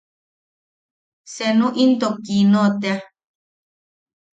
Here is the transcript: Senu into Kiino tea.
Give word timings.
Senu 1.33 1.67
into 1.83 2.07
Kiino 2.23 2.63
tea. 2.81 2.99